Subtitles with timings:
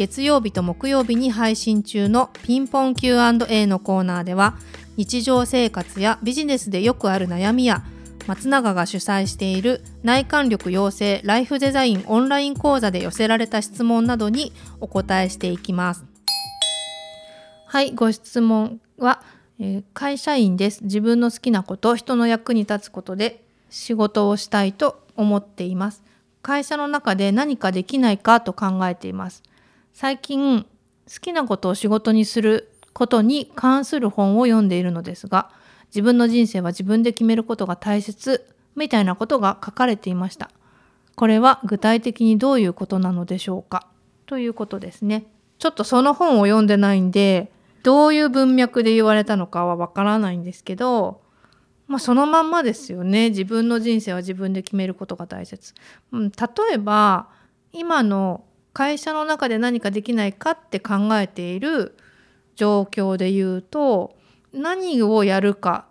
[0.00, 4.56] 月曜日と木曜日に配信中のピンポン Q&A のコーナーでは
[4.96, 7.84] 日常生活やビジネスでよくある悩みや
[8.26, 16.06] 松永が主催している内観力養成ライフデザインオンライン講座で寄せられた質問などにお答えしていきます。
[17.66, 19.22] はい、ご質問は、
[19.58, 20.82] えー、会社員です。
[20.82, 26.02] 自分の好きなこと、人の役に立つことで仕事をしたいと思っています。
[26.40, 29.42] 会社の中で何かできないかと考えています。
[29.92, 30.68] 最近好
[31.20, 35.50] きなことを仕事にすることに関する本を読んでいるのですが
[35.86, 40.50] 自分の人生は自分で決めることが大切みたいなことが書かれていました。
[41.16, 43.88] これは具体的にどういうことなのでしょうか？
[44.26, 45.26] ということですね。
[45.58, 51.20] ちょっとその本を読んでないんでどういう文脈で言われたのかはわからないんですけど
[51.88, 53.30] まあそのまんまですよね。
[53.30, 55.74] 自分の人生は自分で決めることが大切、
[56.12, 56.34] うん、例
[56.74, 57.28] えば
[57.72, 61.96] 今の会社の中で何かできないかって考えている
[62.56, 64.16] 状況で言うと
[64.52, 65.86] 何をやるか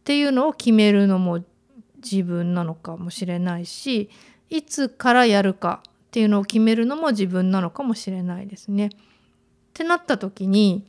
[0.00, 1.44] っていうのを決めるのも
[2.02, 4.10] 自分なのかもしれないし
[4.50, 8.88] いつからやるかっていうのを決めるのも自分なのかもしれないですね。
[8.88, 8.90] っ
[9.72, 10.84] てなった時に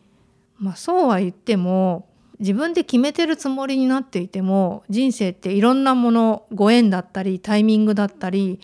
[0.58, 8.60] まあそうは言っても自分で決めてるつもりになっていても人生っていろんなものご縁だったりタイミングだったり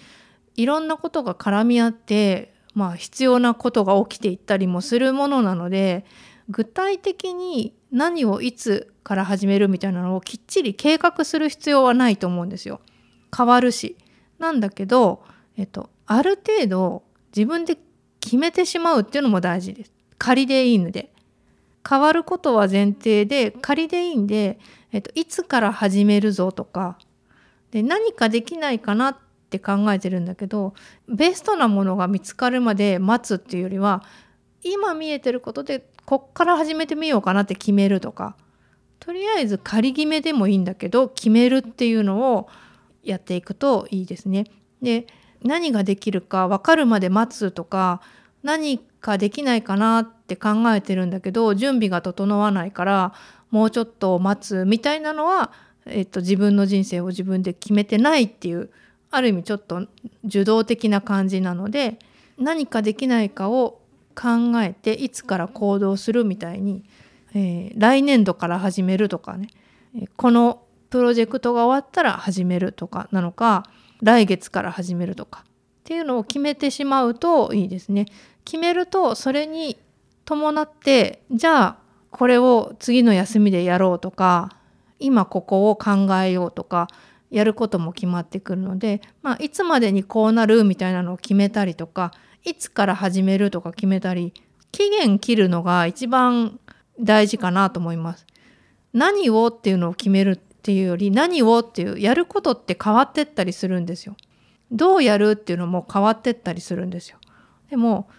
[0.55, 6.05] いろんなことが絡み合ってまあ、必要なことが起きていったりもするものなので
[6.47, 12.80] 具体的に何をいつから始めるみたいなのをきっちり計画する必要はないと思うんですよ。
[13.36, 13.97] 変わるし。
[14.38, 15.23] なんだけど、
[15.58, 17.03] えっと、ある程度
[17.36, 17.77] 自分で
[18.21, 19.92] 決めてしまうっていうのも大事です。
[20.17, 21.11] 仮でいいので。
[21.87, 24.58] 変わることは前提で仮でいいんで、
[24.93, 26.98] えっと、いつから始めるぞとか
[27.71, 29.17] で何かできないかなっ
[29.49, 30.76] って考えてるんだけど
[31.08, 34.04] ベストなものが見つかるまで待つっていうよりは
[34.61, 38.36] 今見えてることでこっから始めてみようかなって決めるとか
[38.99, 42.48] とりあえず仮決めでもいいんだけど決めるっていうのを
[43.04, 44.45] やっていくといいですね。
[44.83, 45.08] で
[45.42, 48.02] 何ができるか分かるまで待つとか
[48.43, 53.14] 何かできないかなって考えてるんだけど準備が整わないから
[53.49, 55.52] もうちょっと待つみたいなのは、
[55.86, 58.70] えっと、自分の人生を自分で決めてないっていう
[59.11, 59.87] ある意味ちょっと
[60.25, 61.99] 受動的な感じなので
[62.37, 63.81] 何かできないかを
[64.15, 64.27] 考
[64.61, 66.83] えていつから行動するみたいに、
[67.33, 69.49] えー、来年度から始めるとかね
[70.15, 73.70] このプロジェクトが終わったら始めるとかなのか
[74.02, 75.52] 来月から始めるとかっ
[75.83, 78.05] ていうのを決めてしまうといいですね。
[78.45, 79.77] 決めるとそれに
[80.26, 81.77] 伴ってじゃあ
[82.11, 84.55] これを次の休みでやろうとか
[84.99, 86.87] 今ここを考えようとか
[87.29, 92.11] やることも決まってくるので、まあ、いつまでにこうなるみたいなのを決めたりとか
[92.43, 94.33] いつから始めるとか決めたり
[94.71, 96.59] 期限切るのが一番
[96.99, 98.25] 大事かなと思います。
[98.93, 104.15] 何をっていうのを決めるっていうより何をっていうやることって変わってったりするんですよ。
[104.71, 107.17] どうやるっていうのも変わってったりするんですよ。
[107.69, 108.09] でも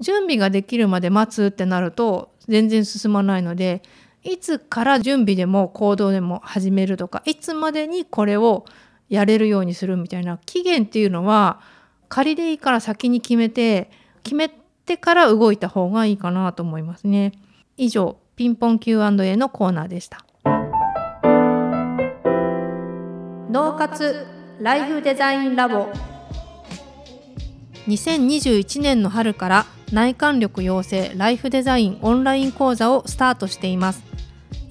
[0.00, 3.82] 準備ができるまで待つってなると全然進まないので
[4.24, 8.64] いつから準備でも行動でも始めるとかいつまでにこれを
[9.08, 11.60] やれるようにするみたいな期限っていうのは
[12.08, 13.90] 仮でいいから先に決めて
[14.22, 17.32] 決めてから動いた方がいいかなと思いますね。
[17.76, 20.24] 以上ピンポン Q&A のコーナーでした。
[23.50, 24.26] 脳活
[24.60, 25.86] ライフデザインラボ
[27.86, 34.13] 2021年の春から内観力養成ライフデザインオンライン講座をスタートしています